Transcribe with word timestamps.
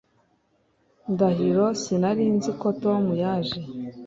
Ndahiro 1.11 1.65
sinari 1.81 2.25
nzi 2.35 2.51
ko 2.59 2.67
Tom 2.81 3.03
yaje 3.21 3.59